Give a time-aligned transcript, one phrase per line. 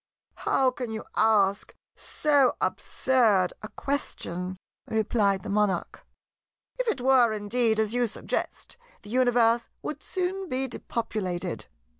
[0.49, 6.03] "How can you ask so absurd a question?" replied the Monarch.
[6.79, 11.67] "If it were indeed as you suggest, the Universe would soon be depopulated.